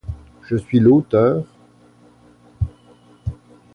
[0.47, 1.45] Je suis l'auteur...